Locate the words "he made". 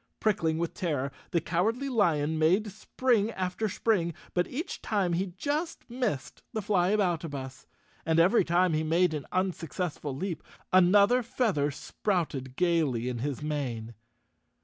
8.73-9.13